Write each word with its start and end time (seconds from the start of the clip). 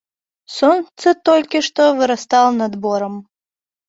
Сонца 0.53 1.11
толькі 1.29 1.61
што 1.67 1.81
вырастала 1.99 2.51
над 2.63 2.73
борам. 2.87 3.13